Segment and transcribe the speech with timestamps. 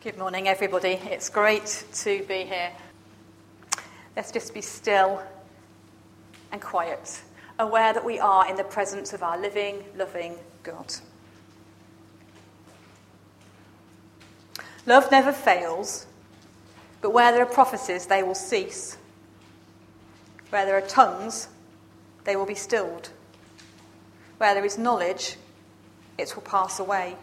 [0.00, 1.00] Good morning, everybody.
[1.10, 2.70] It's great to be here.
[4.14, 5.20] Let's just be still
[6.52, 7.20] and quiet,
[7.58, 10.94] aware that we are in the presence of our living, loving God.
[14.86, 16.06] Love never fails,
[17.00, 18.98] but where there are prophecies, they will cease.
[20.50, 21.48] Where there are tongues,
[22.22, 23.10] they will be stilled.
[24.36, 25.38] Where there is knowledge,
[26.18, 27.16] it will pass away.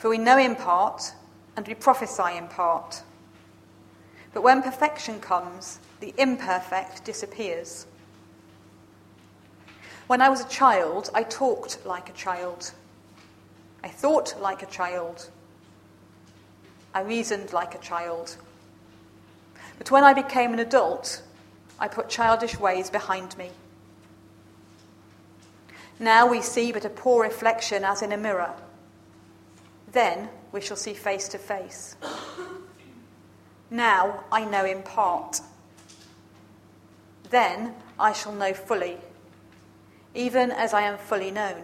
[0.00, 1.12] For we know in part,
[1.58, 3.02] and we prophesy in part.
[4.32, 7.86] But when perfection comes, the imperfect disappears.
[10.06, 12.72] When I was a child, I talked like a child.
[13.84, 15.28] I thought like a child.
[16.94, 18.38] I reasoned like a child.
[19.76, 21.22] But when I became an adult,
[21.78, 23.50] I put childish ways behind me.
[25.98, 28.54] Now we see but a poor reflection as in a mirror.
[29.92, 31.96] Then we shall see face to face.
[33.70, 35.40] Now I know in part.
[37.30, 38.98] Then I shall know fully,
[40.14, 41.62] even as I am fully known.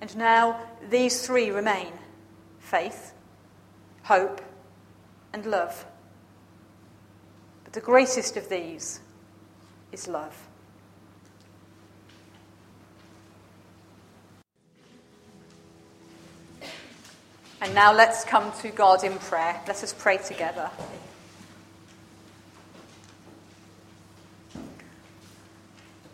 [0.00, 1.92] And now these three remain
[2.58, 3.12] faith,
[4.04, 4.42] hope,
[5.32, 5.86] and love.
[7.64, 9.00] But the greatest of these
[9.92, 10.36] is love.
[17.62, 19.60] And now let's come to God in prayer.
[19.68, 20.68] Let us pray together.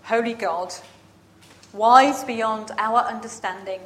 [0.03, 0.75] Holy God,
[1.73, 3.81] wise beyond our understanding,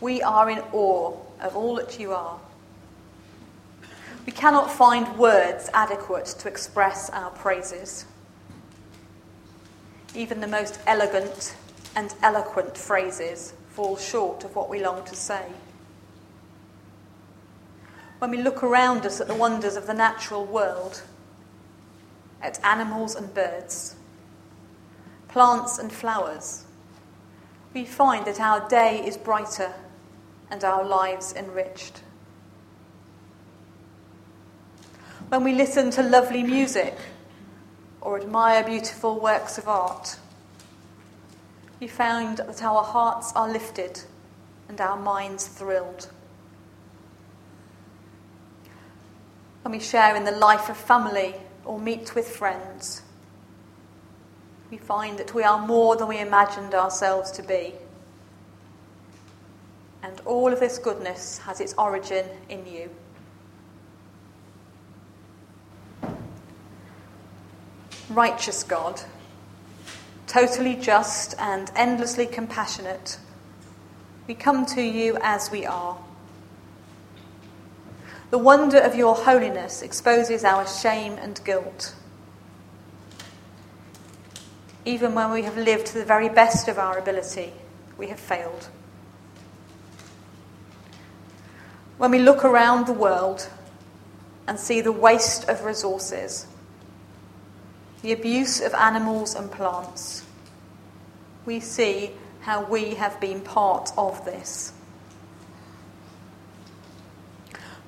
[0.00, 2.40] we are in awe of all that you are.
[4.24, 8.06] We cannot find words adequate to express our praises.
[10.14, 11.54] Even the most elegant
[11.94, 15.44] and eloquent phrases fall short of what we long to say
[18.20, 21.02] when we look around us at the wonders of the natural world,
[22.42, 23.96] at animals and birds,
[25.28, 26.66] plants and flowers,
[27.72, 29.72] we find that our day is brighter
[30.50, 32.02] and our lives enriched.
[35.30, 36.98] When we listen to lovely music
[38.02, 40.18] or admire beautiful works of art,
[41.80, 44.02] we find that our hearts are lifted
[44.68, 46.10] and our minds thrilled.
[49.62, 51.34] When we share in the life of family
[51.64, 53.02] or meet with friends,
[54.70, 57.74] we find that we are more than we imagined ourselves to be.
[60.02, 62.90] And all of this goodness has its origin in you.
[68.08, 69.00] Righteous God,
[70.26, 73.18] totally just and endlessly compassionate,
[74.26, 75.98] we come to you as we are
[78.30, 81.94] the wonder of your holiness exposes our shame and guilt.
[84.84, 87.52] Even when we have lived to the very best of our ability,
[87.98, 88.68] we have failed.
[91.98, 93.48] When we look around the world
[94.46, 96.46] and see the waste of resources,
[98.02, 100.24] the abuse of animals and plants,
[101.44, 104.72] we see how we have been part of this.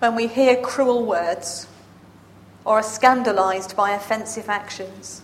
[0.03, 1.69] When we hear cruel words
[2.65, 5.23] or are scandalized by offensive actions.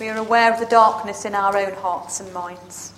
[0.00, 2.92] We are aware of the darkness in our own hearts and minds.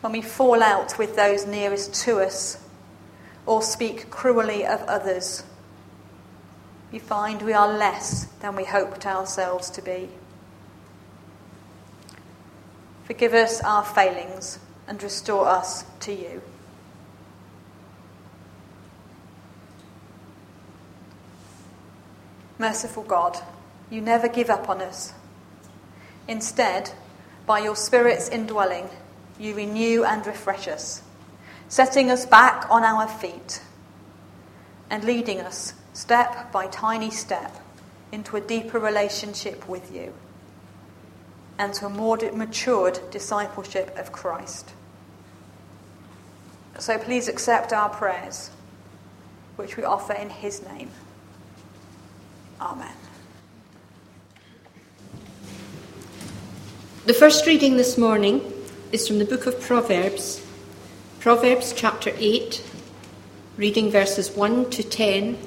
[0.00, 2.62] When we fall out with those nearest to us
[3.46, 5.42] or speak cruelly of others,
[6.92, 10.08] we find we are less than we hoped ourselves to be.
[13.06, 16.40] Forgive us our failings and restore us to you.
[22.60, 23.38] Merciful God,
[23.88, 25.14] you never give up on us.
[26.28, 26.92] Instead,
[27.46, 28.86] by your Spirit's indwelling,
[29.38, 31.00] you renew and refresh us,
[31.70, 33.62] setting us back on our feet
[34.90, 37.56] and leading us step by tiny step
[38.12, 40.12] into a deeper relationship with you
[41.58, 44.68] and to a more matured discipleship of Christ.
[46.78, 48.50] So please accept our prayers,
[49.56, 50.90] which we offer in His name.
[52.60, 52.92] Amen.
[57.06, 58.52] The first reading this morning
[58.92, 60.44] is from the book of Proverbs,
[61.20, 62.62] Proverbs chapter 8,
[63.56, 65.38] reading verses 1 to 10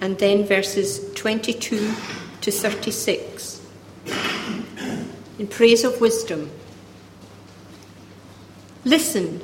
[0.00, 1.92] and then verses 22
[2.40, 3.60] to 36.
[5.40, 6.52] In praise of wisdom.
[8.84, 9.40] Listen,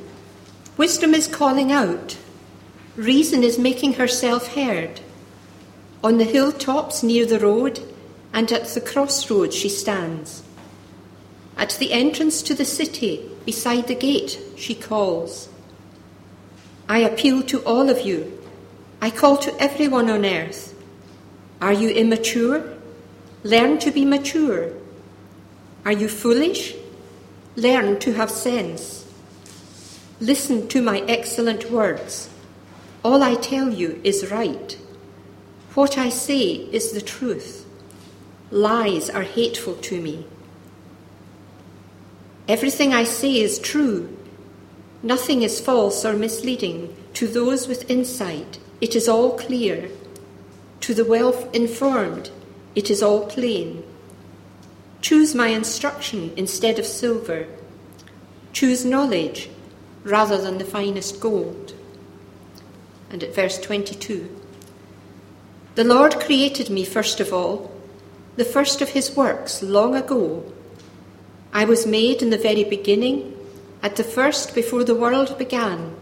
[0.77, 2.17] wisdom is calling out.
[2.95, 5.01] Reason is making herself heard.
[6.03, 7.79] On the hilltops near the road
[8.33, 10.43] and at the crossroads she stands.
[11.57, 15.49] At the entrance to the city, beside the gate, she calls.
[16.89, 18.37] I appeal to all of you.
[19.01, 20.75] I call to everyone on earth.
[21.61, 22.63] Are you immature?
[23.43, 24.73] Learn to be mature.
[25.85, 26.75] Are you foolish?
[27.55, 29.05] Learn to have sense.
[30.19, 32.29] Listen to my excellent words.
[33.03, 34.77] All I tell you is right.
[35.73, 37.65] What I say is the truth.
[38.49, 40.25] Lies are hateful to me.
[42.45, 44.17] Everything I say is true.
[45.01, 46.93] Nothing is false or misleading.
[47.13, 49.89] To those with insight, it is all clear.
[50.81, 52.31] To the well informed,
[52.75, 53.83] it is all plain.
[54.99, 57.47] Choose my instruction instead of silver.
[58.51, 59.49] Choose knowledge
[60.03, 61.73] rather than the finest gold.
[63.09, 64.40] And at verse 22
[65.75, 67.71] The Lord created me first of all,
[68.35, 70.43] the first of his works long ago.
[71.53, 73.37] I was made in the very beginning,
[73.83, 75.95] at the first before the world began.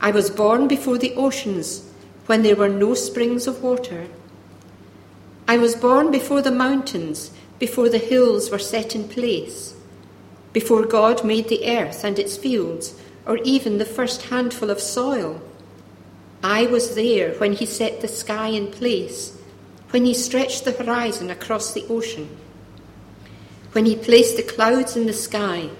[0.00, 1.88] I was born before the oceans,
[2.26, 4.06] when there were no springs of water.
[5.46, 9.74] I was born before the mountains, before the hills were set in place
[10.54, 12.94] before God made the earth and its fields,
[13.26, 15.42] or even the first handful of soil.
[16.44, 19.36] I was there when he set the sky in place,
[19.90, 22.28] when he stretched the horizon across the ocean,
[23.72, 25.70] when he placed the clouds in the sky,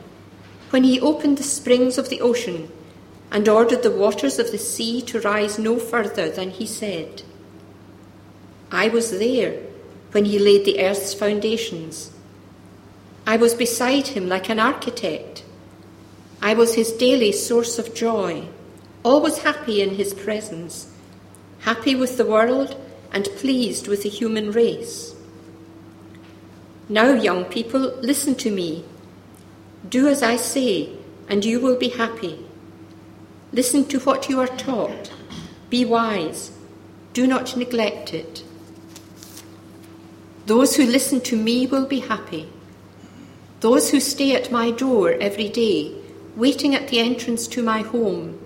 [0.70, 2.72] when he opened the springs of the ocean
[3.30, 7.22] and ordered the waters of the sea to rise no further than he said.
[8.72, 9.60] I was there
[10.12, 12.10] when he laid the earth's foundations
[13.26, 15.44] I was beside him like an architect.
[16.42, 18.48] I was his daily source of joy,
[19.04, 20.90] always happy in his presence,
[21.60, 22.76] happy with the world
[23.12, 25.14] and pleased with the human race.
[26.88, 28.84] Now, young people, listen to me.
[29.88, 30.90] Do as I say,
[31.28, 32.44] and you will be happy.
[33.52, 35.12] Listen to what you are taught.
[35.70, 36.50] Be wise.
[37.12, 38.42] Do not neglect it.
[40.46, 42.48] Those who listen to me will be happy.
[43.60, 45.94] Those who stay at my door every day,
[46.36, 48.38] waiting at the entrance to my home,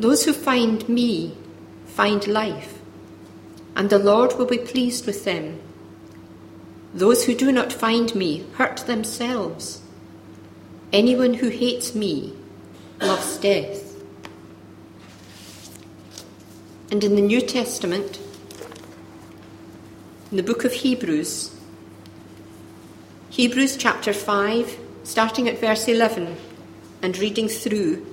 [0.00, 1.36] those who find me
[1.84, 2.78] find life,
[3.76, 5.60] and the Lord will be pleased with them.
[6.94, 9.82] Those who do not find me hurt themselves.
[10.92, 12.34] Anyone who hates me
[13.00, 13.94] loves death.
[16.90, 18.18] And in the New Testament,
[20.30, 21.54] in the book of Hebrews,
[23.28, 26.36] Hebrews chapter 5, starting at verse 11
[27.02, 28.06] and reading through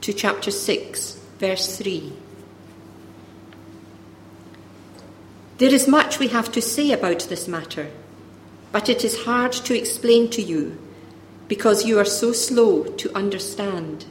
[0.00, 2.12] to chapter 6, verse 3.
[5.58, 7.90] There is much we have to say about this matter,
[8.72, 10.78] but it is hard to explain to you
[11.48, 14.04] because you are so slow to understand.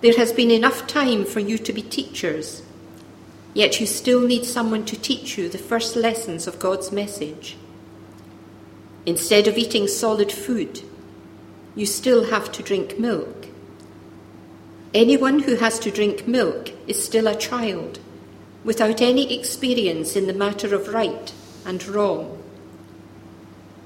[0.00, 2.62] There has been enough time for you to be teachers,
[3.52, 7.58] yet you still need someone to teach you the first lessons of God's message.
[9.04, 10.82] Instead of eating solid food,
[11.74, 13.49] you still have to drink milk.
[14.92, 18.00] Anyone who has to drink milk is still a child,
[18.64, 21.32] without any experience in the matter of right
[21.64, 22.42] and wrong.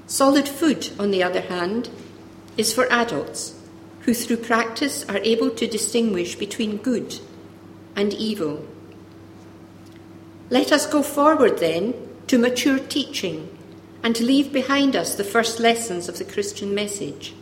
[0.07, 1.89] Solid food, on the other hand,
[2.57, 3.53] is for adults
[4.01, 7.19] who, through practice, are able to distinguish between good
[7.95, 8.65] and evil.
[10.49, 11.93] Let us go forward then
[12.27, 13.55] to mature teaching
[14.03, 17.33] and leave behind us the first lessons of the Christian message.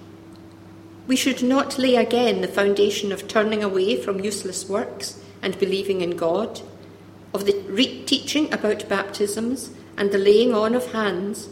[1.05, 6.01] We should not lay again the foundation of turning away from useless works and believing
[6.01, 6.61] in God,
[7.33, 11.49] of the re- teaching about baptisms and the laying on of hands,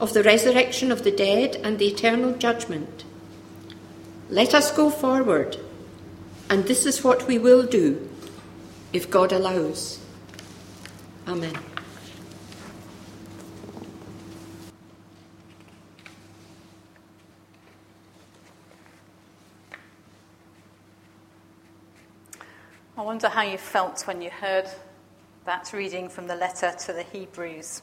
[0.00, 3.04] of the resurrection of the dead and the eternal judgment.
[4.28, 5.56] Let us go forward,
[6.50, 8.08] and this is what we will do
[8.92, 10.00] if God allows.
[11.26, 11.56] Amen.
[22.98, 24.68] I wonder how you felt when you heard
[25.44, 27.80] that reading from the letter to the Hebrews.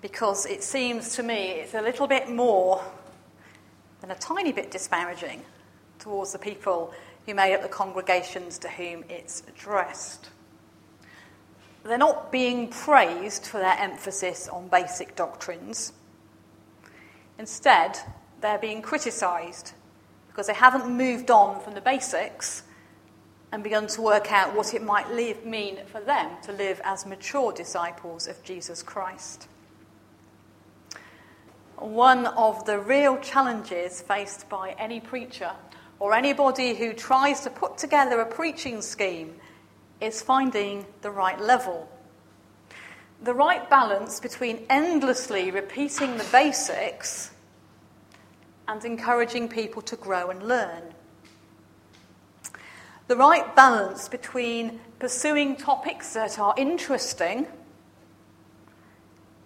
[0.00, 2.82] Because it seems to me it's a little bit more
[4.00, 5.42] than a tiny bit disparaging
[5.98, 6.94] towards the people
[7.26, 10.30] who made up the congregations to whom it's addressed.
[11.84, 15.92] They're not being praised for their emphasis on basic doctrines.
[17.38, 17.98] Instead,
[18.40, 19.72] they're being criticised
[20.28, 22.62] because they haven't moved on from the basics
[23.52, 25.14] and begun to work out what it might
[25.44, 29.48] mean for them to live as mature disciples of Jesus Christ.
[31.76, 35.52] One of the real challenges faced by any preacher
[35.98, 39.34] or anybody who tries to put together a preaching scheme
[40.00, 41.88] is finding the right level.
[43.22, 47.30] The right balance between endlessly repeating the basics
[48.68, 50.94] and encouraging people to grow and learn
[53.08, 57.46] the right balance between pursuing topics that are interesting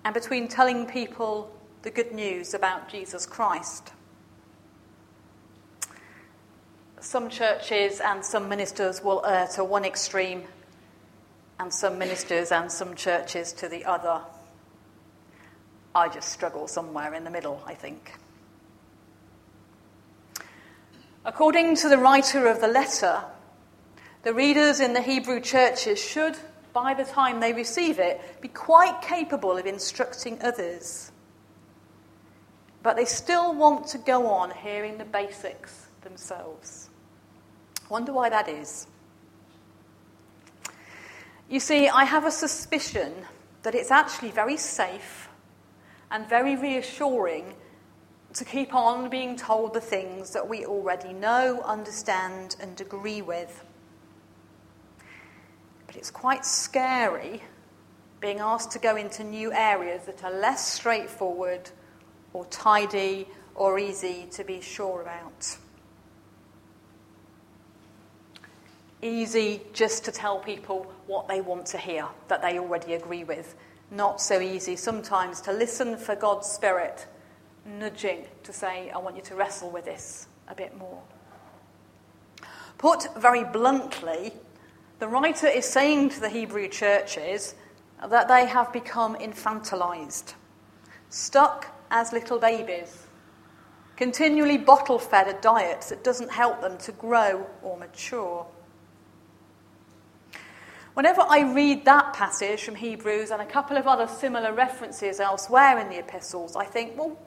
[0.04, 1.50] and between telling people
[1.83, 3.92] the good news about Jesus Christ.
[7.00, 10.42] Some churches and some ministers will err to one extreme,
[11.61, 14.21] and some ministers and some churches to the other.
[15.95, 18.14] I just struggle somewhere in the middle, I think.
[21.25, 23.23] According to the writer of the letter,
[24.23, 26.37] the readers in the Hebrew churches should,
[26.73, 31.11] by the time they receive it, be quite capable of instructing others.
[32.83, 36.91] But they still want to go on hearing the basics themselves.
[37.88, 38.87] Wonder why that is.
[41.49, 43.12] You see, I have a suspicion
[43.62, 45.29] that it's actually very safe
[46.11, 47.55] and very reassuring
[48.35, 53.64] to keep on being told the things that we already know, understand, and agree with.
[55.92, 57.42] But it's quite scary
[58.18, 61.68] being asked to go into new areas that are less straightforward
[62.32, 65.58] or tidy or easy to be sure about.
[69.02, 73.54] Easy just to tell people what they want to hear that they already agree with.
[73.90, 77.06] Not so easy sometimes to listen for God's Spirit
[77.66, 81.02] nudging to say, I want you to wrestle with this a bit more.
[82.78, 84.32] Put very bluntly,
[85.02, 87.56] the writer is saying to the Hebrew churches
[88.09, 90.35] that they have become infantilized,
[91.11, 93.09] stuck as little babies,
[93.97, 98.47] continually bottle fed a diet that doesn't help them to grow or mature.
[100.94, 105.80] Whenever I read that passage from Hebrews and a couple of other similar references elsewhere
[105.80, 107.18] in the epistles, I think, well,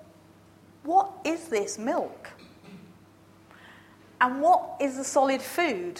[0.83, 2.29] what is this milk?
[4.21, 5.99] And what is the solid food?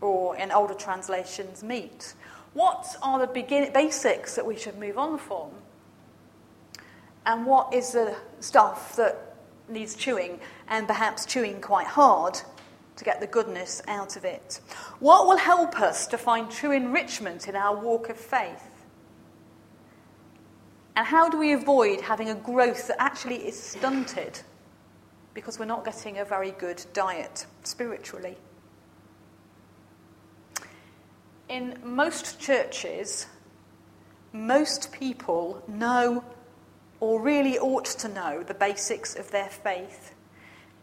[0.00, 2.14] Or in older translations, meat.
[2.54, 5.50] What are the begin- basics that we should move on from?
[7.24, 9.36] And what is the stuff that
[9.68, 12.38] needs chewing, and perhaps chewing quite hard
[12.96, 14.60] to get the goodness out of it?
[15.00, 18.70] What will help us to find true enrichment in our walk of faith?
[20.94, 24.40] And how do we avoid having a growth that actually is stunted
[25.34, 28.38] because we're not getting a very good diet spiritually?
[31.48, 33.26] In most churches,
[34.32, 36.24] most people know
[37.00, 40.14] or really ought to know the basics of their faith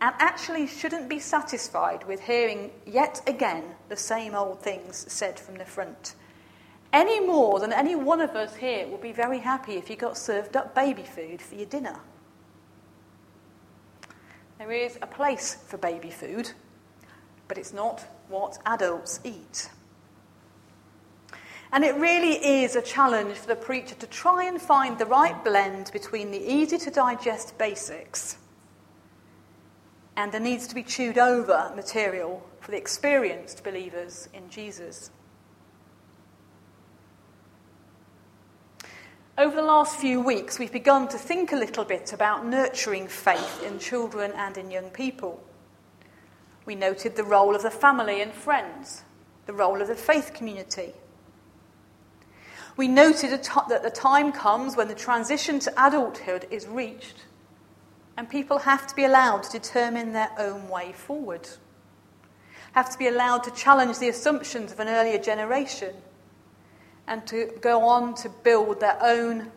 [0.01, 5.55] and actually shouldn't be satisfied with hearing yet again the same old things said from
[5.55, 6.15] the front.
[6.91, 10.17] Any more than any one of us here would be very happy if you got
[10.17, 11.99] served up baby food for your dinner.
[14.59, 16.51] There is a place for baby food,
[17.47, 19.69] but it's not what adults eat.
[21.73, 25.43] And it really is a challenge for the preacher to try and find the right
[25.43, 28.37] blend between the easy to digest basics
[30.15, 35.09] and the needs to be chewed over material for the experienced believers in Jesus.
[39.35, 43.63] Over the last few weeks, we've begun to think a little bit about nurturing faith
[43.63, 45.43] in children and in young people.
[46.67, 49.01] We noted the role of the family and friends,
[49.47, 50.93] the role of the faith community,
[52.75, 57.25] we noted that the time comes when the transition to adulthood is reached
[58.17, 61.47] and people have to be allowed to determine their own way forward,
[62.73, 65.95] have to be allowed to challenge the assumptions of an earlier generation
[67.07, 69.51] and to go on to build their own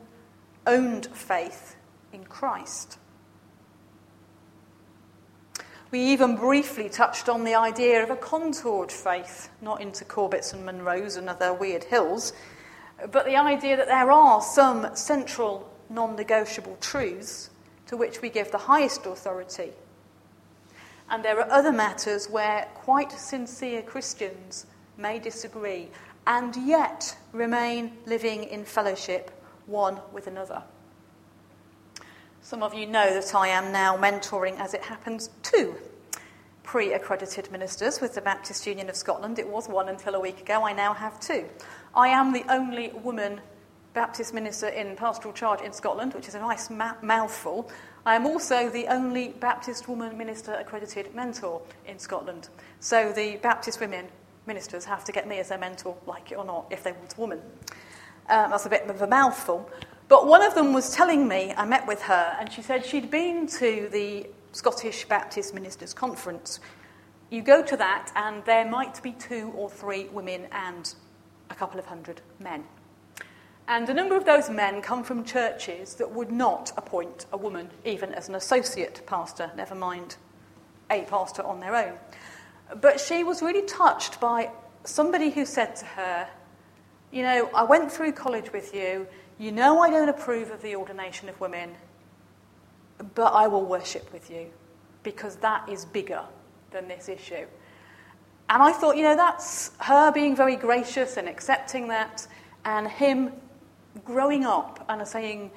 [0.66, 1.76] owned faith
[2.12, 2.98] in Christ.
[5.92, 10.68] We even briefly touched on the idea of a contoured faith, not into Corbetts and
[10.68, 12.32] Munros and other weird hills,
[13.12, 17.50] but the idea that there are some central non negotiable truths
[17.86, 19.72] to which we give the highest authority.
[21.08, 25.88] And there are other matters where quite sincere Christians may disagree
[26.26, 29.30] and yet remain living in fellowship
[29.66, 30.62] one with another.
[32.40, 35.76] Some of you know that I am now mentoring, as it happens, two
[36.66, 39.38] pre accredited ministers with the Baptist Union of Scotland.
[39.38, 40.66] It was one until a week ago.
[40.66, 41.46] I now have two.
[41.94, 43.40] I am the only woman
[43.94, 47.70] Baptist minister in pastoral charge in Scotland, which is a nice ma- mouthful.
[48.04, 52.48] I am also the only Baptist woman minister accredited mentor in Scotland.
[52.80, 54.08] So the Baptist women
[54.46, 57.16] ministers have to get me as their mentor, like it or not, if they want
[57.16, 57.40] a woman.
[58.28, 59.70] Um, that's a bit of a mouthful.
[60.08, 63.10] But one of them was telling me, I met with her, and she said she'd
[63.10, 64.26] been to the
[64.56, 66.60] Scottish Baptist Ministers' Conference.
[67.28, 70.94] You go to that, and there might be two or three women and
[71.50, 72.64] a couple of hundred men.
[73.68, 77.68] And a number of those men come from churches that would not appoint a woman
[77.84, 80.16] even as an associate pastor, never mind
[80.90, 81.98] a pastor on their own.
[82.80, 84.50] But she was really touched by
[84.84, 86.28] somebody who said to her,
[87.12, 89.06] You know, I went through college with you.
[89.38, 91.74] You know, I don't approve of the ordination of women
[93.14, 94.46] but I will worship with you
[95.02, 96.22] because that is bigger
[96.70, 97.46] than this issue.
[98.48, 102.26] And I thought, you know, that's her being very gracious and accepting that,
[102.64, 103.32] and him
[104.04, 105.50] growing up and saying,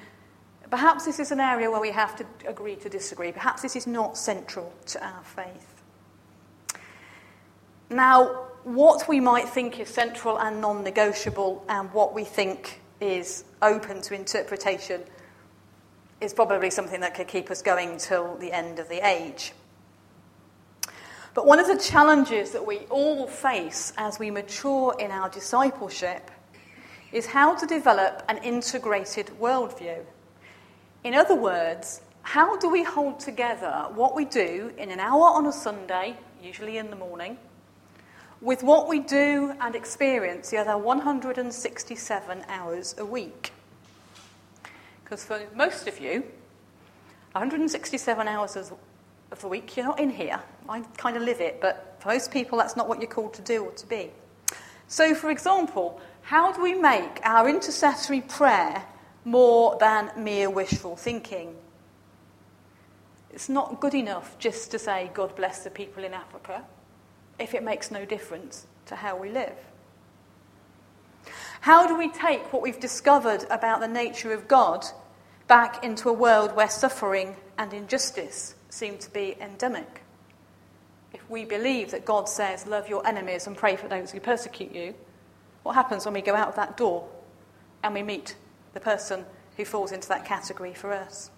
[0.70, 3.32] perhaps this is an area where we have to agree to disagree.
[3.32, 5.82] Perhaps this is not central to our faith.
[7.90, 13.44] Now, what we might think is central and non negotiable, and what we think is
[13.62, 15.02] open to interpretation
[16.20, 19.52] is probably something that could keep us going till the end of the age.
[21.32, 26.30] But one of the challenges that we all face as we mature in our discipleship
[27.12, 30.04] is how to develop an integrated worldview.
[31.04, 35.46] In other words, how do we hold together what we do in an hour on
[35.46, 37.38] a Sunday, usually in the morning,
[38.40, 43.52] with what we do and experience the other 167 hours a week?
[45.10, 46.22] Because for most of you,
[47.32, 48.72] 167 hours of
[49.40, 50.40] the week, you're not in here.
[50.68, 53.42] I kind of live it, but for most people, that's not what you're called to
[53.42, 54.12] do or to be.
[54.86, 58.84] So, for example, how do we make our intercessory prayer
[59.24, 61.56] more than mere wishful thinking?
[63.32, 66.62] It's not good enough just to say, God bless the people in Africa,
[67.40, 69.56] if it makes no difference to how we live.
[71.62, 74.86] How do we take what we've discovered about the nature of God
[75.50, 80.02] back into a world where suffering and injustice seem to be endemic?
[81.12, 84.72] If we believe that God says, Love your enemies and pray for those who persecute
[84.72, 84.94] you,
[85.64, 87.08] what happens when we go out of that door
[87.82, 88.36] and we meet
[88.74, 91.32] the person who falls into that category for us?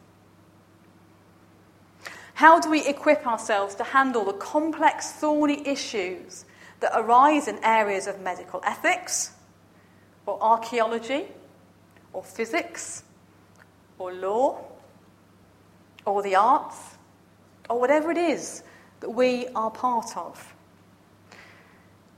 [2.35, 6.45] How do we equip ourselves to handle the complex, thorny issues
[6.81, 9.33] that arise in areas of medical ethics,
[10.27, 11.29] or archaeology,
[12.13, 13.05] or physics,
[14.03, 14.59] or law,
[16.05, 16.97] or the arts,
[17.71, 18.63] or whatever it is
[19.01, 20.55] that we are part of?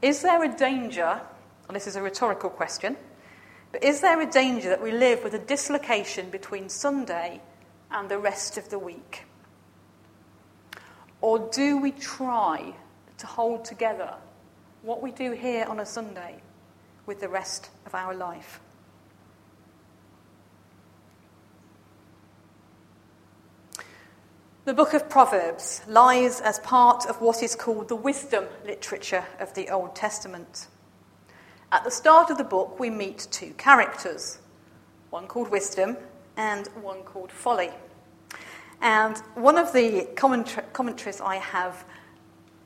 [0.00, 1.20] Is there a danger,
[1.68, 2.96] and this is a rhetorical question,
[3.72, 7.40] but is there a danger that we live with a dislocation between Sunday
[7.90, 9.24] and the rest of the week?
[11.20, 12.74] Or do we try
[13.18, 14.14] to hold together
[14.82, 16.36] what we do here on a Sunday
[17.06, 18.60] with the rest of our life.
[24.64, 29.52] The book of Proverbs lies as part of what is called the wisdom literature of
[29.52, 30.68] the Old Testament.
[31.70, 34.38] At the start of the book, we meet two characters
[35.10, 35.98] one called wisdom
[36.38, 37.72] and one called folly.
[38.80, 40.08] And one of the
[40.72, 41.84] commentaries I have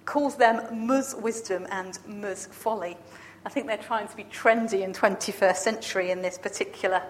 [0.05, 2.97] calls them Muz wisdom and Muz folly.
[3.45, 7.03] I think they're trying to be trendy in 21st century in this particular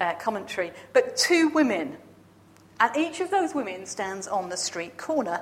[0.00, 0.72] uh, commentary.
[0.94, 1.98] But two women,
[2.82, 5.40] and each of those women stands on the street corner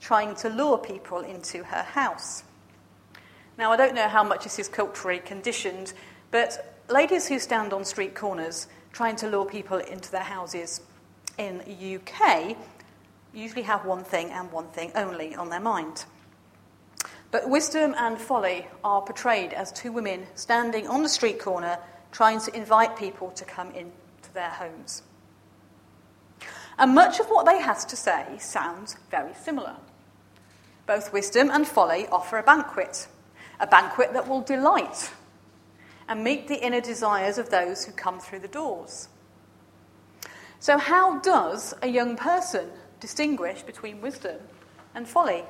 [0.00, 2.44] trying to lure people into her house.
[3.58, 5.92] Now, I don't know how much this is culturally conditioned,
[6.30, 10.80] but ladies who stand on street corners trying to lure people into their houses
[11.36, 12.56] in UK
[13.34, 16.04] usually have one thing and one thing only on their mind.
[17.32, 21.80] But wisdom and folly are portrayed as two women standing on the street corner
[22.12, 25.02] trying to invite people to come into their homes.
[26.78, 29.76] And much of what they have to say sounds very similar.
[30.86, 33.08] Both wisdom and folly offer a banquet,
[33.58, 35.10] a banquet that will delight
[36.08, 39.08] and meet the inner desires of those who come through the doors.
[40.60, 44.38] So, how does a young person distinguish between wisdom
[44.94, 45.44] and folly?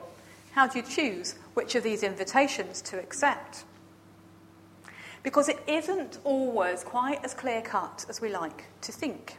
[0.53, 3.65] How do you choose which of these invitations to accept?
[5.23, 9.39] Because it isn't always quite as clear cut as we like to think.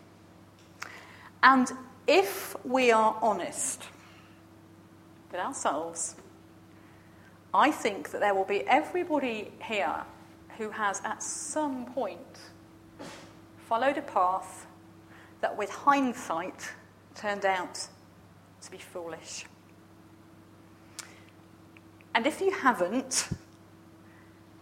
[1.42, 1.72] And
[2.08, 3.84] if we are honest,
[5.32, 6.16] with ourselves.
[7.54, 10.04] I think that there will be everybody here
[10.58, 12.40] who has at some point
[13.68, 14.66] followed a path
[15.42, 16.72] that, with hindsight,
[17.16, 17.88] turned out
[18.62, 19.46] to be foolish.
[22.14, 23.30] And if you haven't,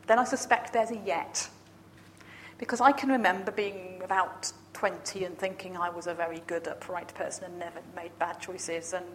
[0.06, 1.50] then I suspect there's a yet.
[2.58, 7.12] Because I can remember being about 20 and thinking I was a very good, upright
[7.16, 8.94] person and never made bad choices.
[8.94, 9.06] And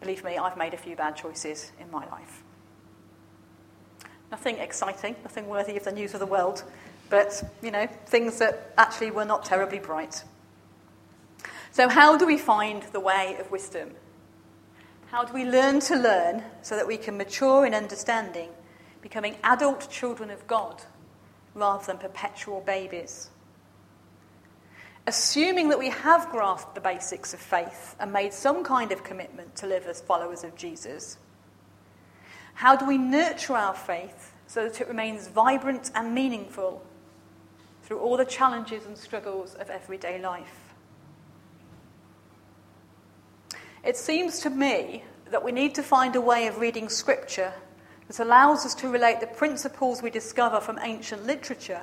[0.00, 2.44] believe me, I've made a few bad choices in my life.
[4.30, 6.62] Nothing exciting, nothing worthy of the news of the world,
[7.10, 10.22] but, you know, things that actually were not terribly bright.
[11.72, 13.90] So, how do we find the way of wisdom?
[15.06, 18.50] How do we learn to learn so that we can mature in understanding,
[19.02, 20.84] becoming adult children of God
[21.54, 23.30] rather than perpetual babies?
[25.06, 29.54] Assuming that we have grasped the basics of faith and made some kind of commitment
[29.56, 31.18] to live as followers of Jesus,
[32.54, 36.82] how do we nurture our faith so that it remains vibrant and meaningful
[37.82, 40.74] through all the challenges and struggles of everyday life?
[43.84, 47.52] It seems to me that we need to find a way of reading Scripture
[48.08, 51.82] that allows us to relate the principles we discover from ancient literature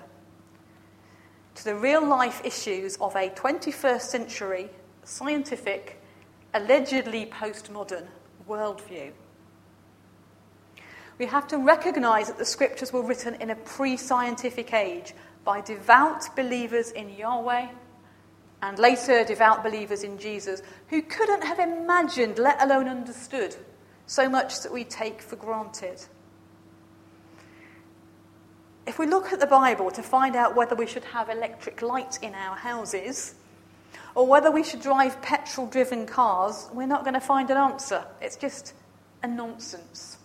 [1.56, 4.70] to the real life issues of a 21st century
[5.04, 6.02] scientific,
[6.54, 8.08] allegedly postmodern
[8.48, 9.12] worldview.
[11.18, 15.62] We have to recognize that the scriptures were written in a pre scientific age by
[15.62, 17.68] devout believers in Yahweh
[18.62, 23.56] and later devout believers in Jesus who couldn't have imagined, let alone understood,
[24.06, 26.04] so much that we take for granted
[28.88, 32.20] if we look at the Bible to find out whether we should have electric light
[32.22, 33.36] in our houses
[34.16, 38.04] or whether we should drive petrol driven cars, we're not going to find an answer.
[38.22, 38.74] It's just
[39.24, 40.18] a nonsense.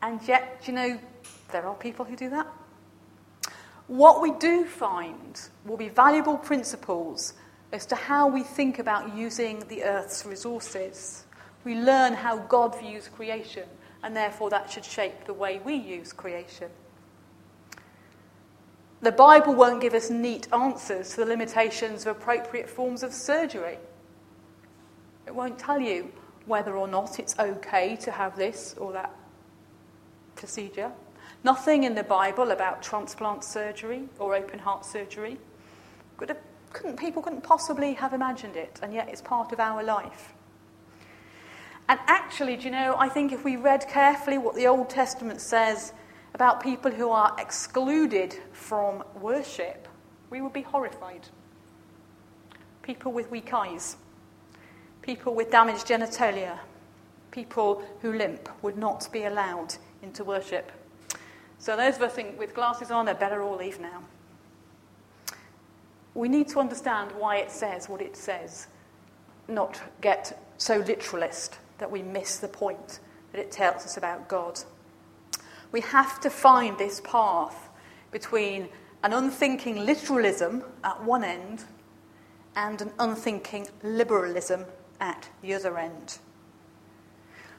[0.00, 0.98] And yet, you know,
[1.50, 2.46] there are people who do that.
[3.88, 7.34] What we do find will be valuable principles
[7.72, 11.24] as to how we think about using the earth's resources.
[11.64, 13.64] We learn how God views creation,
[14.02, 16.70] and therefore that should shape the way we use creation.
[19.02, 23.78] The Bible won't give us neat answers to the limitations of appropriate forms of surgery.
[25.26, 26.12] It won't tell you
[26.46, 29.12] whether or not it's okay to have this or that
[30.36, 30.92] procedure.
[31.42, 35.38] Nothing in the Bible about transplant surgery or open heart surgery.
[36.16, 36.38] Could have,
[36.72, 40.32] couldn't, people couldn't possibly have imagined it, and yet it's part of our life.
[41.88, 45.40] And actually, do you know, I think if we read carefully what the Old Testament
[45.40, 45.92] says
[46.34, 49.88] about people who are excluded from worship,
[50.30, 51.28] we would be horrified.
[52.82, 53.96] People with weak eyes,
[55.02, 56.58] people with damaged genitalia,
[57.30, 60.72] people who limp would not be allowed into worship.
[61.58, 64.02] So, those of us with glasses on are better all leave now.
[66.14, 68.66] We need to understand why it says what it says,
[69.48, 73.00] not get so literalist that we miss the point
[73.32, 74.60] that it tells us about God.
[75.72, 77.70] We have to find this path
[78.10, 78.68] between
[79.02, 81.64] an unthinking literalism at one end
[82.54, 84.66] and an unthinking liberalism
[85.00, 86.18] at the other end.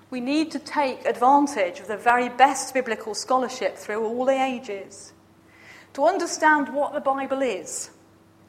[0.10, 5.12] We need to take advantage of the very best biblical scholarship through all the ages
[5.94, 7.90] to understand what the Bible is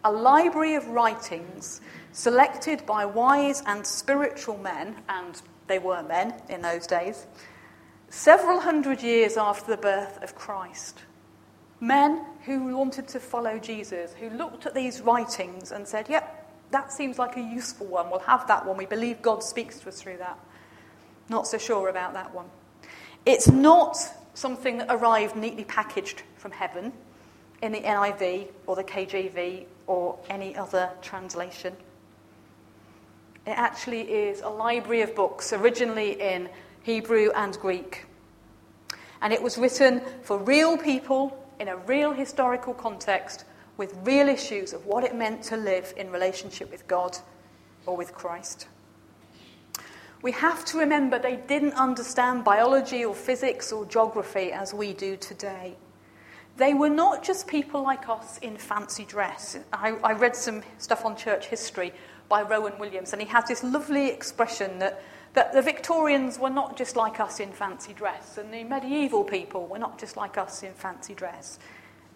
[0.05, 1.81] a library of writings
[2.13, 7.27] selected by wise and spiritual men, and they were men in those days,
[8.15, 11.01] several hundred years after the birth of Christ.
[11.81, 16.93] Men who wanted to follow Jesus, who looked at these writings and said, Yep, that
[16.93, 18.11] seems like a useful one.
[18.11, 18.77] We'll have that one.
[18.77, 20.39] We believe God speaks to us through that.
[21.29, 22.47] Not so sure about that one.
[23.27, 23.97] It's not
[24.35, 26.93] something that arrived neatly packaged from heaven
[27.63, 31.75] in the NIV or the KJV or any other translation.
[33.47, 36.49] It actually is a library of books, originally in
[36.85, 38.05] Hebrew, and Greek.
[39.23, 43.47] And it was written for real people in a real historical context
[43.79, 47.17] with real issues of what it meant to live in relationship with God
[47.87, 48.69] or with Christ.
[50.21, 55.17] We have to remember they didn't understand biology or physics or geography as we do
[55.17, 55.77] today.
[56.59, 59.59] They were not just people like us in fancy dress.
[59.73, 61.95] I, I read some stuff on church history
[62.29, 65.03] by Rowan Williams, and he has this lovely expression that
[65.35, 69.67] that the Victorians were not just like us in fancy dress, and the medieval people
[69.67, 71.59] were not just like us in fancy dress.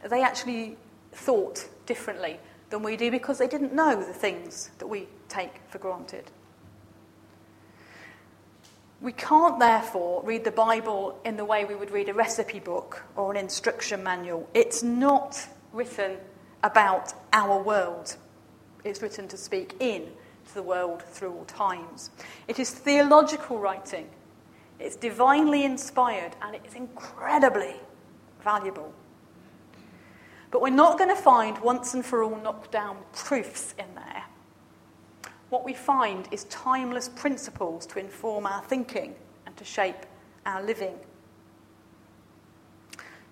[0.09, 0.77] They actually
[1.13, 2.39] thought differently
[2.71, 6.31] than we do because they didn't know the things that we take for granted.
[9.01, 13.05] We can't, therefore, read the Bible in the way we would read a recipe book
[13.17, 14.49] or an instruction manual.
[14.55, 16.19] It's not written
[16.63, 18.17] about our world,
[18.85, 20.09] it's written to speak in
[20.49, 22.11] to the world through all times.
[22.49, 24.09] It is theological writing,
[24.79, 27.77] it's divinely inspired, and it is incredibly
[28.43, 28.93] valuable.
[30.51, 34.25] But we're not going to find once and for all knockdown proofs in there.
[35.51, 39.15] What we find is timeless principles to inform our thinking
[39.47, 40.07] and to shape
[40.47, 40.95] our living.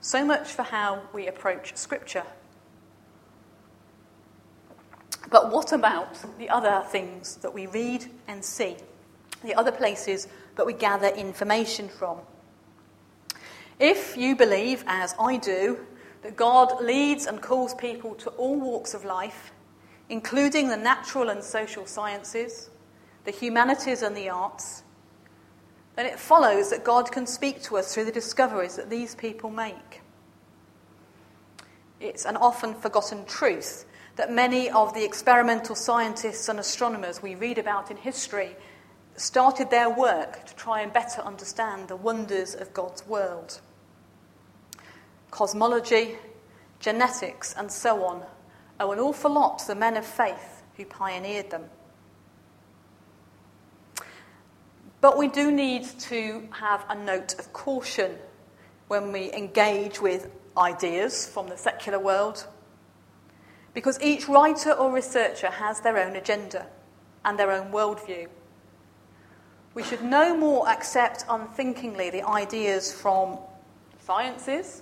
[0.01, 2.25] So much for how we approach Scripture.
[5.31, 8.77] But what about the other things that we read and see?
[9.43, 12.19] The other places that we gather information from?
[13.79, 15.79] If you believe, as I do,
[16.23, 19.53] that God leads and calls people to all walks of life,
[20.09, 22.71] including the natural and social sciences,
[23.25, 24.83] the humanities and the arts,
[25.97, 29.51] then it follows that God can speak to us through the discoveries that these people
[29.51, 30.03] make.
[32.01, 37.59] It's an often forgotten truth that many of the experimental scientists and astronomers we read
[37.59, 38.57] about in history
[39.17, 43.61] started their work to try and better understand the wonders of God's world.
[45.31, 46.17] Cosmology,
[46.81, 48.23] genetics, and so on
[48.81, 51.65] owe an awful lot to the men of faith who pioneered them.
[55.01, 58.17] But we do need to have a note of caution
[58.89, 62.47] when we engage with ideas from the secular world,
[63.77, 66.67] because each writer or researcher has their own agenda
[67.27, 68.27] and their own worldview.
[69.75, 73.37] We should no more accept unthinkingly the ideas from
[73.99, 74.81] sciences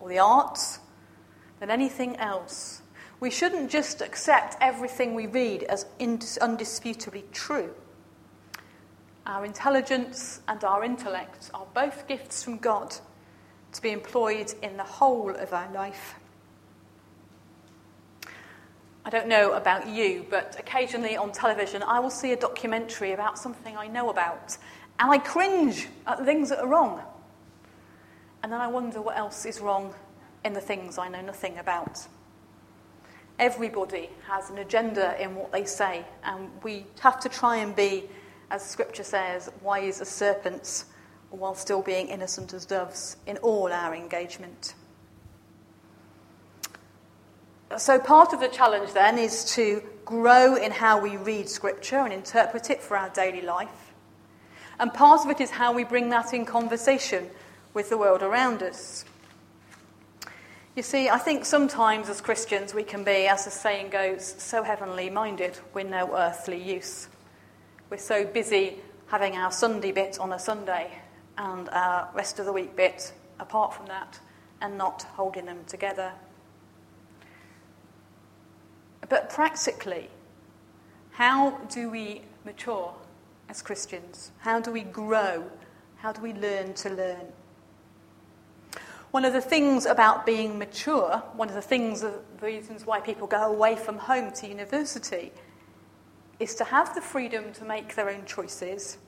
[0.00, 0.80] or the arts
[1.60, 2.82] than anything else.
[3.20, 7.72] We shouldn't just accept everything we read as undisputably true.
[9.24, 12.94] Our intelligence and our intellect are both gifts from God
[13.72, 16.16] to be employed in the whole of our life.
[19.06, 23.38] I don't know about you, but occasionally on television I will see a documentary about
[23.38, 24.58] something I know about,
[24.98, 27.00] and I cringe at the things that are wrong.
[28.42, 29.94] And then I wonder what else is wrong
[30.44, 32.04] in the things I know nothing about.
[33.38, 38.10] Everybody has an agenda in what they say, and we have to try and be,
[38.50, 40.86] as Scripture says, wise as serpents
[41.30, 44.74] while still being innocent as doves in all our engagement.
[47.76, 52.12] So, part of the challenge then is to grow in how we read Scripture and
[52.12, 53.92] interpret it for our daily life.
[54.78, 57.28] And part of it is how we bring that in conversation
[57.74, 59.04] with the world around us.
[60.76, 64.62] You see, I think sometimes as Christians we can be, as the saying goes, so
[64.62, 67.08] heavenly minded we're no earthly use.
[67.90, 68.76] We're so busy
[69.06, 70.90] having our Sunday bit on a Sunday
[71.38, 74.20] and our rest of the week bit apart from that
[74.60, 76.12] and not holding them together.
[79.08, 80.08] But practically,
[81.12, 82.94] how do we mature
[83.48, 84.32] as Christians?
[84.38, 85.44] How do we grow?
[85.96, 87.26] How do we learn to learn?
[89.12, 93.26] One of the things about being mature, one of the things, the reasons why people
[93.26, 95.32] go away from home to university,
[96.38, 98.98] is to have the freedom to make their own choices,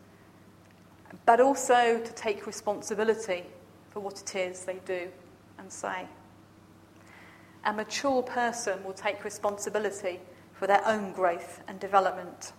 [1.26, 3.44] but also to take responsibility
[3.90, 5.08] for what it is they do
[5.58, 6.06] and say
[7.64, 10.20] a mature person will take responsibility
[10.52, 12.52] for their own growth and development.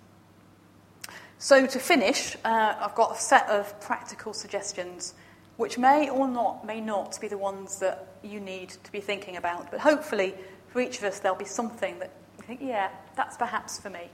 [1.37, 5.13] So, to finish, uh, I've got a set of practical suggestions
[5.59, 9.35] which may or not may not be the ones that you need to be thinking
[9.35, 10.33] about, but hopefully
[10.69, 14.09] for each of us there'll be something that you think, yeah, that's perhaps for me.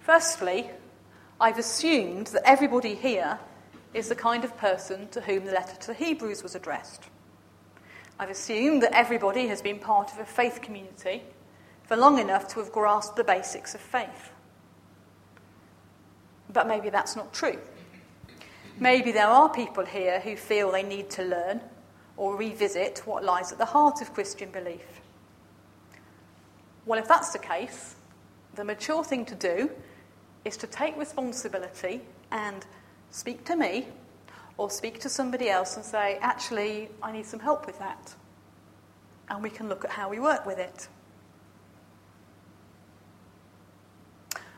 [0.00, 0.68] Firstly,
[1.40, 3.38] I've assumed that everybody here
[3.94, 7.04] is the kind of person to whom the letter to the Hebrews was addressed.
[8.22, 11.24] I've assumed that everybody has been part of a faith community
[11.82, 14.30] for long enough to have grasped the basics of faith.
[16.52, 17.58] But maybe that's not true.
[18.78, 21.62] Maybe there are people here who feel they need to learn
[22.16, 25.00] or revisit what lies at the heart of Christian belief.
[26.86, 27.96] Well, if that's the case,
[28.54, 29.68] the mature thing to do
[30.44, 32.64] is to take responsibility and
[33.10, 33.88] speak to me
[34.62, 38.14] or speak to somebody else and say, actually, I need some help with that.
[39.28, 40.86] And we can look at how we work with it.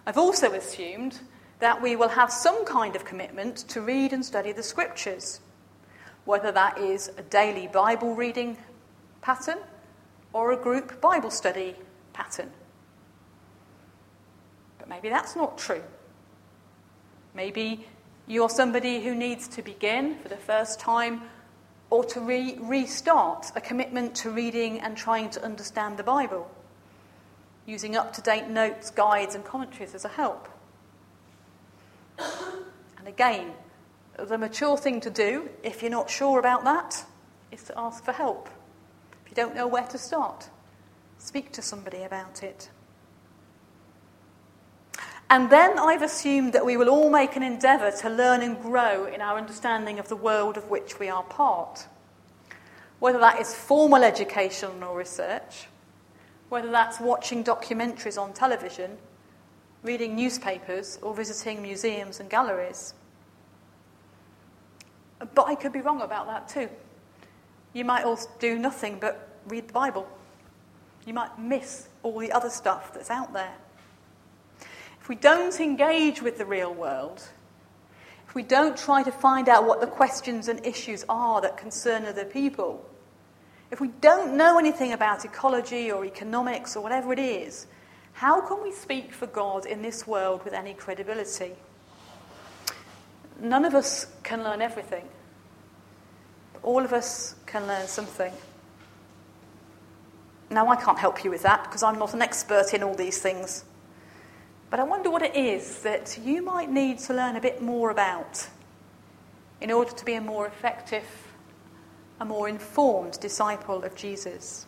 [0.06, 1.20] I've also assumed
[1.60, 5.40] that we will have some kind of commitment to read and study the scriptures,
[6.26, 8.58] whether that is a daily Bible reading
[9.22, 9.58] pattern
[10.34, 11.76] or a group Bible study
[12.12, 12.50] pattern.
[14.76, 15.82] But maybe that's not true.
[17.32, 17.86] Maybe
[18.26, 21.22] you're somebody who needs to begin for the first time
[21.90, 26.50] or to re- restart a commitment to reading and trying to understand the Bible,
[27.66, 30.48] using up to date notes, guides, and commentaries as a help.
[32.18, 33.52] And again,
[34.18, 37.04] the mature thing to do, if you're not sure about that,
[37.52, 38.48] is to ask for help.
[39.24, 40.48] If you don't know where to start,
[41.18, 42.70] speak to somebody about it.
[45.34, 49.06] And then I've assumed that we will all make an endeavour to learn and grow
[49.06, 51.88] in our understanding of the world of which we are part.
[53.00, 55.66] Whether that is formal education or research,
[56.50, 58.96] whether that's watching documentaries on television,
[59.82, 62.94] reading newspapers, or visiting museums and galleries.
[65.18, 66.68] But I could be wrong about that too.
[67.72, 70.08] You might all do nothing but read the Bible.
[71.04, 73.56] You might miss all the other stuff that's out there.
[75.04, 77.22] If we don't engage with the real world,
[78.26, 82.06] if we don't try to find out what the questions and issues are that concern
[82.06, 82.82] other people,
[83.70, 87.66] if we don't know anything about ecology or economics or whatever it is,
[88.14, 91.52] how can we speak for God in this world with any credibility?
[93.38, 95.06] None of us can learn everything.
[96.62, 98.32] All of us can learn something.
[100.48, 103.18] Now, I can't help you with that because I'm not an expert in all these
[103.18, 103.64] things.
[104.70, 107.90] But I wonder what it is that you might need to learn a bit more
[107.90, 108.48] about
[109.61, 111.05] in order to be a more effective,
[112.20, 114.66] a more informed disciple of Jesus.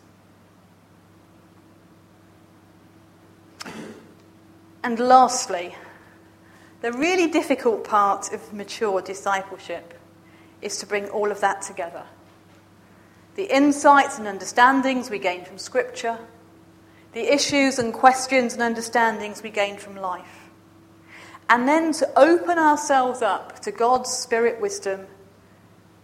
[4.83, 5.75] And lastly,
[6.81, 9.93] the really difficult part of mature discipleship
[10.61, 12.03] is to bring all of that together.
[13.35, 16.17] The insights and understandings we gain from Scripture
[17.13, 20.49] the issues and questions and understandings we gain from life.
[21.49, 25.07] And then to open ourselves up to God's Spirit wisdom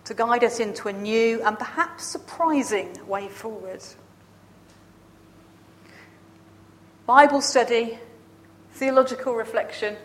[0.05, 3.81] to guide us into a new and perhaps surprising way forward.
[7.05, 7.99] Bible study,
[8.73, 9.95] theological reflection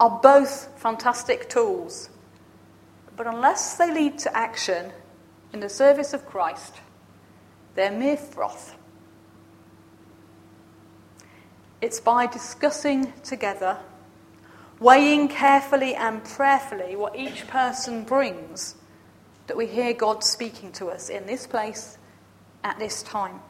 [0.00, 2.10] are both fantastic tools,
[3.16, 4.92] but unless they lead to action
[5.52, 6.74] in the service of Christ,
[7.74, 8.76] they're mere froth.
[11.82, 13.76] It's by discussing together,
[14.78, 18.76] weighing carefully and prayerfully what each person brings,
[19.48, 21.98] that we hear God speaking to us in this place
[22.62, 23.40] at this time.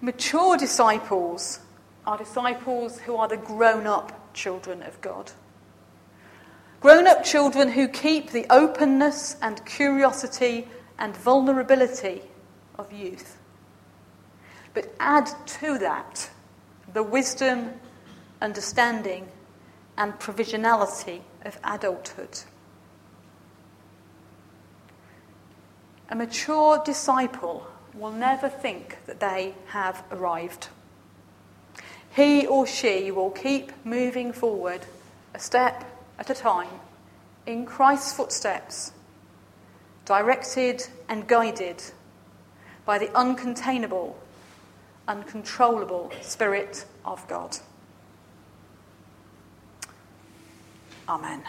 [0.00, 1.58] Mature disciples
[2.06, 5.32] are disciples who are the grown up children of God.
[6.80, 10.68] Grown up children who keep the openness and curiosity
[11.00, 12.22] and vulnerability
[12.78, 13.39] of youth.
[14.74, 15.30] But add
[15.60, 16.30] to that
[16.92, 17.72] the wisdom,
[18.40, 19.28] understanding,
[19.96, 22.40] and provisionality of adulthood.
[26.08, 30.68] A mature disciple will never think that they have arrived.
[32.14, 34.86] He or she will keep moving forward
[35.34, 35.84] a step
[36.18, 36.80] at a time
[37.46, 38.92] in Christ's footsteps,
[40.04, 41.82] directed and guided
[42.84, 44.14] by the uncontainable
[45.10, 47.56] uncontrollable Spirit of God.
[51.08, 51.42] Amen.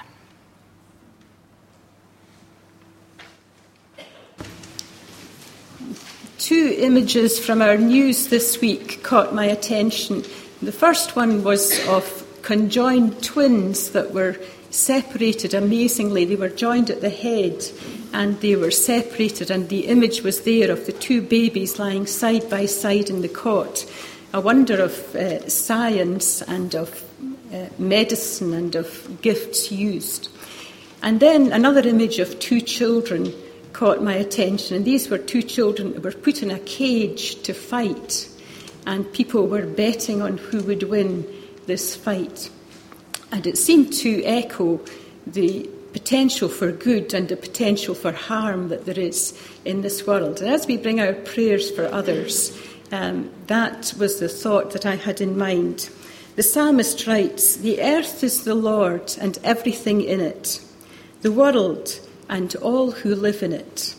[6.40, 10.24] Two images from our news this week caught my attention.
[10.64, 14.38] The first one was of conjoined twins that were
[14.72, 16.26] separated amazingly.
[16.26, 17.64] They were joined at the head
[18.14, 22.50] and they were separated, and the image was there of the two babies lying side
[22.50, 23.86] by side in the cot.
[24.34, 27.04] A wonder of uh, science and of
[27.54, 30.30] uh, medicine and of gifts used.
[31.04, 33.34] And then another image of two children
[33.74, 37.54] caught my attention, and these were two children that were put in a cage to
[37.54, 38.28] fight,
[38.86, 41.26] and people were betting on who would win
[41.66, 42.50] this fight.
[43.32, 44.82] And it seemed to echo
[45.26, 50.42] the potential for good and the potential for harm that there is in this world.
[50.42, 52.58] And as we bring our prayers for others,
[52.92, 55.90] um, that was the thought that I had in mind.
[56.36, 60.62] The psalmist writes The earth is the Lord and everything in it,
[61.22, 63.96] the world and all who live in it.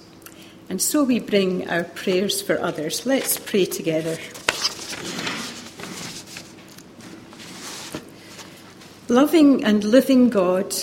[0.68, 3.04] And so we bring our prayers for others.
[3.04, 4.16] Let's pray together.
[9.12, 10.74] Loving and living God,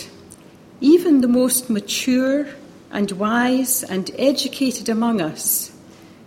[0.81, 2.45] even the most mature
[2.91, 5.71] and wise and educated among us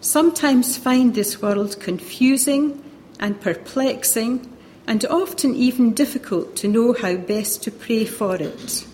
[0.00, 2.82] sometimes find this world confusing
[3.20, 4.50] and perplexing
[4.84, 8.84] and often even difficult to know how best to pray for it.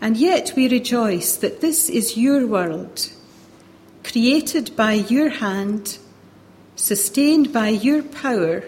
[0.00, 3.08] And yet we rejoice that this is your world,
[4.04, 5.98] created by your hand,
[6.76, 8.62] sustained by your power,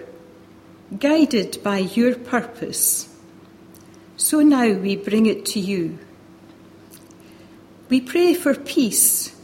[0.99, 3.09] guided by your purpose.
[4.17, 5.99] So now we bring it to you.
[7.89, 9.35] We pray for peace,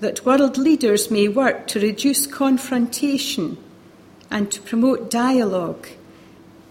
[0.00, 3.56] that world leaders may work to reduce confrontation
[4.30, 5.86] and to promote dialogue.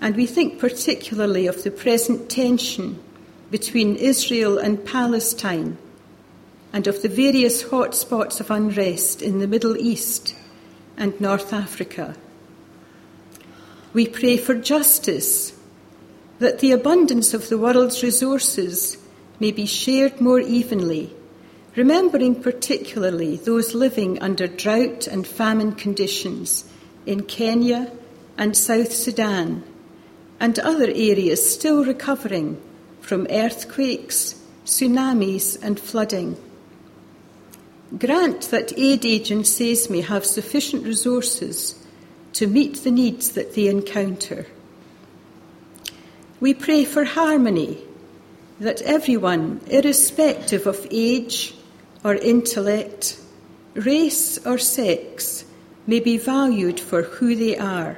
[0.01, 3.01] And we think particularly of the present tension
[3.49, 5.77] between Israel and Palestine
[6.73, 10.35] and of the various hotspots of unrest in the Middle East
[10.97, 12.15] and North Africa.
[13.93, 15.53] We pray for justice,
[16.39, 18.97] that the abundance of the world's resources
[19.39, 21.13] may be shared more evenly,
[21.75, 26.65] remembering particularly those living under drought and famine conditions
[27.05, 27.91] in Kenya
[28.35, 29.63] and South Sudan,
[30.39, 32.59] and other areas still recovering
[32.99, 36.35] from earthquakes, tsunamis, and flooding.
[37.99, 41.82] Grant that aid agencies may have sufficient resources
[42.33, 44.45] to meet the needs that they encounter.
[46.39, 47.77] We pray for harmony,
[48.59, 51.55] that everyone, irrespective of age
[52.03, 53.19] or intellect,
[53.75, 55.45] race or sex,
[55.87, 57.97] may be valued for who they are.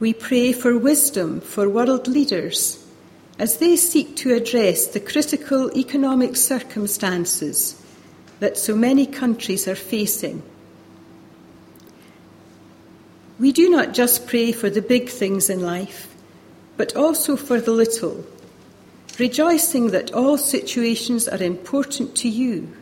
[0.00, 2.84] We pray for wisdom for world leaders
[3.38, 7.80] as they seek to address the critical economic circumstances
[8.40, 10.42] that so many countries are facing.
[13.38, 16.14] We do not just pray for the big things in life,
[16.76, 18.24] but also for the little,
[19.18, 22.74] rejoicing that all situations are important to you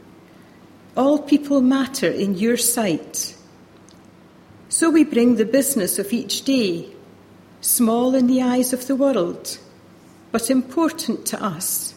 [0.97, 3.37] all people matter in your sight.
[4.69, 6.89] So we bring the business of each day,
[7.61, 9.59] small in the eyes of the world,
[10.33, 11.95] but important to us.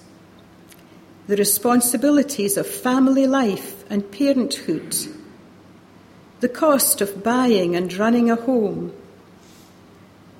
[1.28, 4.96] The responsibilities of family life and parenthood,
[6.40, 8.94] the cost of buying and running a home,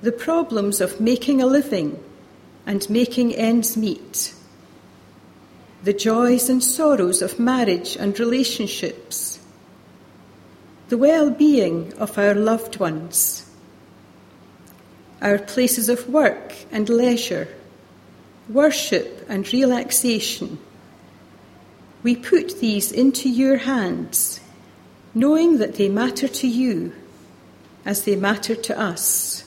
[0.02, 2.02] the problems of making a living
[2.66, 4.34] and making ends meet
[5.82, 9.38] the joys and sorrows of marriage and relationships,
[10.88, 13.50] the well being of our loved ones,
[15.22, 17.48] our places of work and leisure,
[18.48, 20.58] worship and relaxation.
[22.02, 24.39] We put these into your hands,
[25.14, 26.92] knowing that they matter to you
[27.84, 29.44] as they matter to us.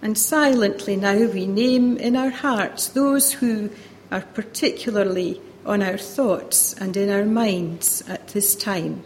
[0.00, 3.70] And silently now we name in our hearts those who
[4.10, 9.02] are particularly on our thoughts and in our minds at this time.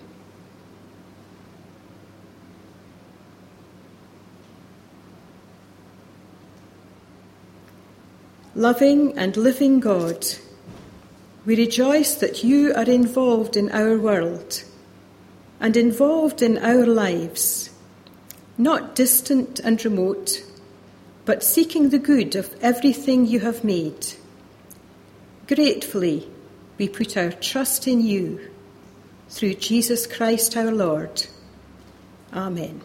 [8.54, 10.26] Loving and living God,
[11.46, 14.64] we rejoice that you are involved in our world
[15.60, 17.70] and involved in our lives,
[18.56, 20.42] not distant and remote,
[21.24, 24.06] but seeking the good of everything you have made.
[25.46, 26.28] Gratefully,
[26.78, 28.50] we put our trust in you
[29.28, 31.26] through Jesus Christ our Lord.
[32.32, 32.80] Amen.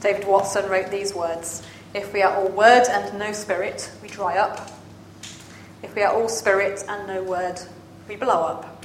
[0.00, 1.62] David Watson wrote these words
[1.94, 4.77] If we are all word and no spirit, we dry up.
[5.82, 7.60] If we are all spirit and no word,
[8.08, 8.84] we blow up.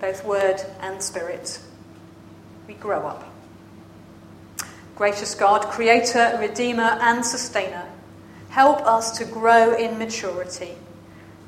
[0.00, 1.60] Both word and spirit,
[2.66, 3.30] we grow up.
[4.96, 7.88] Gracious God, Creator, Redeemer, and Sustainer,
[8.50, 10.74] help us to grow in maturity,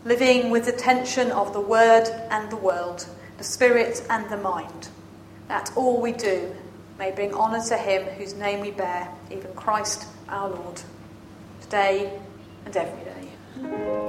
[0.05, 3.07] living with the tension of the Word and the world,
[3.37, 4.89] the Spirit and the mind,
[5.49, 6.55] that all we do
[6.99, 10.81] may bring honour to Him whose name we bear, even Christ our Lord,
[11.61, 12.19] today
[12.65, 13.12] and every day.
[13.55, 14.03] Música